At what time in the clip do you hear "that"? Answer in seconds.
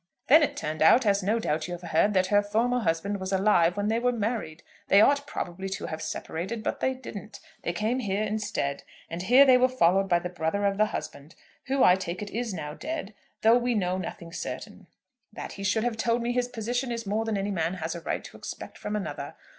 2.15-2.25, 13.61-13.65, 15.31-15.51